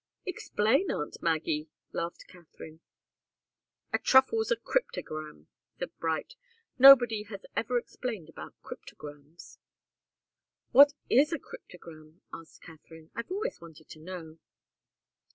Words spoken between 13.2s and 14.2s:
always wanted to